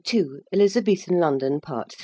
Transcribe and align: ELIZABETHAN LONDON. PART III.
ELIZABETHAN 0.51 1.19
LONDON. 1.19 1.61
PART 1.61 1.93
III. 1.93 1.99